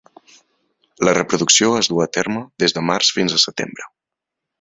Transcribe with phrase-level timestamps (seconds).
[1.07, 3.87] La reproducció es du a terme des de març fins a setembre.